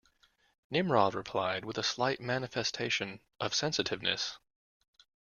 [0.71, 4.39] Nimrod replied, with a slight manifestation of sensitiveness.